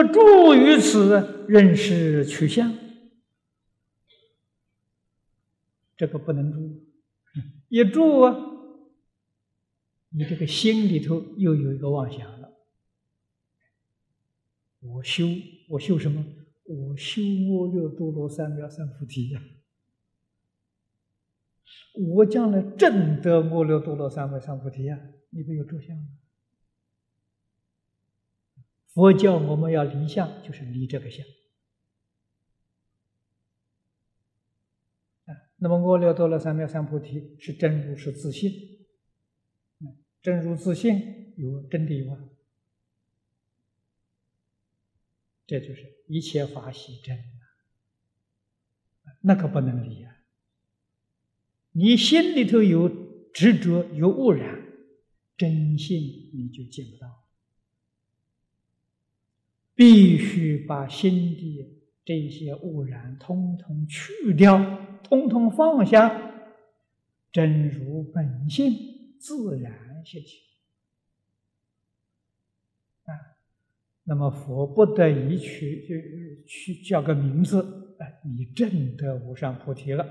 [0.00, 2.72] 若住于此，认识取向，
[5.96, 6.86] 这个不能住。
[7.68, 8.34] 一住啊，
[10.08, 12.50] 你这个心里头又有一个妄想了。
[14.80, 15.26] 我修，
[15.68, 16.24] 我修什么？
[16.64, 19.42] 我修阿耨多罗三藐三菩提呀！
[21.94, 24.98] 我将来证得阿耨多罗三藐三菩提呀！
[25.30, 26.04] 你不有住相吗？
[28.94, 31.24] 佛教我们要离相，就是离这个相。
[35.56, 38.50] 那么阿耨多罗三藐三菩提是真如是自信，
[40.22, 42.30] 真如自信有真谛吗？
[45.46, 47.18] 这就是一切法喜真，
[49.20, 50.16] 那可不能离啊！
[51.72, 52.88] 你心里头有
[53.32, 54.64] 执着、有污染，
[55.36, 57.29] 真心你就见不到。
[59.80, 64.58] 必须把心底这些污染通通去掉，
[65.02, 66.34] 通通放下，
[67.32, 68.74] 真如本性
[69.18, 70.42] 自然现起。
[74.04, 80.06] 那么佛不得已去去叫个名字，哎，你证得无上菩提了。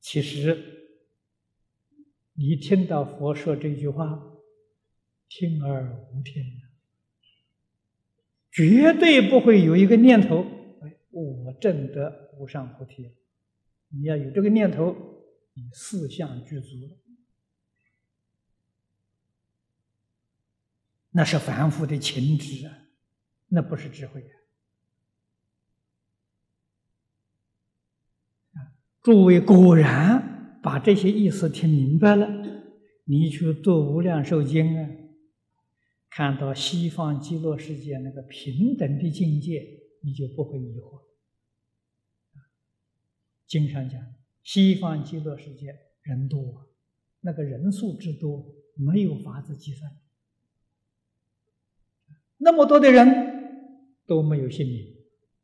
[0.00, 0.58] 其实，
[2.34, 4.20] 你听到佛说这句话，
[5.28, 6.42] 听而无听，
[8.58, 10.44] 绝对不会有一个念头，
[10.82, 13.14] 哎，我证得无上菩提。
[13.90, 14.96] 你要有这个念头，
[15.54, 16.98] 你四相具足了。
[21.12, 22.76] 那是凡夫的情执啊，
[23.46, 24.34] 那不是智慧啊！
[29.00, 32.28] 诸位果然把这些意思听明白了，
[33.04, 34.90] 你去读《无量寿经》啊，
[36.10, 41.02] 看到西方极乐世界那个平等的境界，你就不会疑惑。
[43.46, 46.68] 经常讲，西方极乐世界人多，
[47.20, 49.90] 那个人数之多，没有法子计算。
[52.36, 54.96] 那么多的人都没有姓名，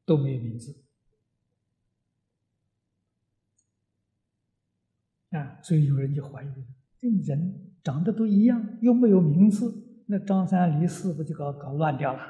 [0.05, 0.83] 都没有名字
[5.31, 5.61] 啊！
[5.63, 6.49] 所以有人就怀疑：
[7.01, 12.21] 这人长得都一样，又没有名字，那张三李四不就搞搞乱掉了？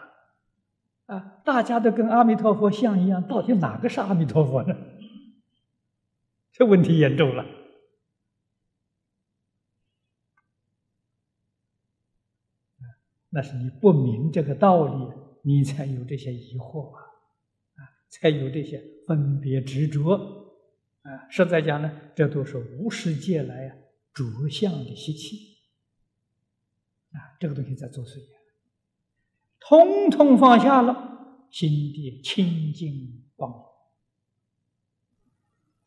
[1.06, 1.42] 啊！
[1.44, 4.74] 大家都跟阿弥陀佛像一样，到底哪个是阿弥陀佛呢？
[6.52, 7.44] 这问题严重了。
[13.28, 15.12] 那是你不明这个道理，
[15.42, 17.02] 你才有这些疑惑啊，
[17.74, 20.14] 啊，才有这些分别执着
[21.02, 21.28] 啊。
[21.28, 23.76] 实在讲呢，这都是无世界来啊
[24.14, 25.53] 着相的习气
[27.14, 28.18] 啊，这个东西在作祟，
[29.60, 33.50] 通通放下了，心地清净光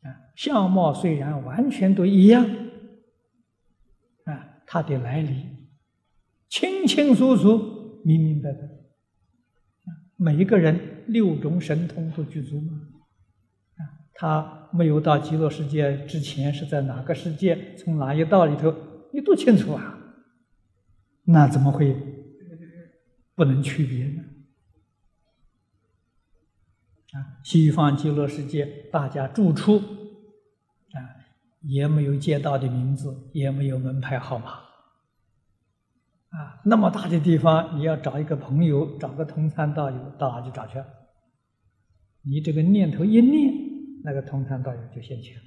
[0.02, 2.46] 明啊，相貌虽然完全都一样
[4.24, 5.58] 啊，它的来历。
[6.50, 8.70] 清清楚楚、明明白白，
[10.16, 12.82] 每一个人六种神通都具足吗？
[13.76, 13.82] 啊，
[14.14, 18.74] 他没有到极乐世界之前是在哪个世界，从哪一道里头，
[19.12, 19.96] 你都清楚啊。
[21.30, 21.94] 那怎么会
[23.36, 24.24] 不能区别呢？
[27.12, 29.76] 啊，西方极乐世界大家住处
[30.94, 31.00] 啊，
[31.64, 34.52] 也没有街道的名字，也没有门牌号码。
[36.30, 40.82] 啊，那么大的地方，你要找一个朋友，找个同参道友，到哪去找去？
[42.22, 43.54] 你这个念头一念，
[44.04, 45.44] 那个同参道友就现前了。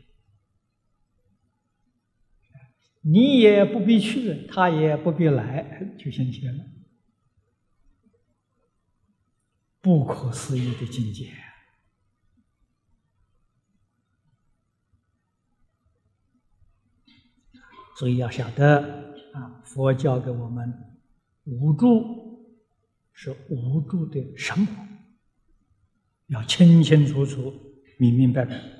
[3.00, 6.64] 你也不必去，他也不必来，就现前了。
[9.80, 11.32] 不可思议的境界，
[17.96, 19.10] 所以要晓得。
[19.32, 20.98] 啊，佛教给我们
[21.44, 22.58] 无助
[23.12, 24.72] 是无助的生活，
[26.26, 27.54] 要清清楚楚、
[27.96, 28.79] 明明白白。